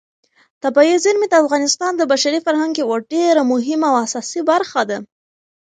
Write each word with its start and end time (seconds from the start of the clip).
طبیعي 0.63 0.95
زیرمې 1.03 1.27
د 1.29 1.33
افغانستان 1.43 1.91
د 1.97 2.01
بشري 2.11 2.39
فرهنګ 2.45 2.73
یوه 2.83 2.97
ډېره 3.13 3.41
مهمه 3.51 3.87
او 3.91 3.95
اساسي 4.05 4.41
برخه 4.51 4.81
ده. 4.89 4.97